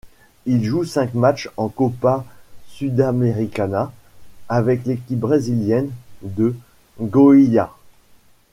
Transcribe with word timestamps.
Il 0.47 0.63
joue 0.63 0.83
cinq 0.83 1.13
matchs 1.13 1.47
en 1.57 1.69
Copa 1.69 2.25
Sudamericana 2.69 3.93
avec 4.49 4.83
l'équipe 4.87 5.19
brésilienne 5.19 5.91
de 6.23 6.55
Goiás. 6.99 7.69